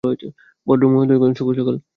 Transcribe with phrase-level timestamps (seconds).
[0.67, 1.75] ভদ্রমহোদয়গণ, শুভ সকাল।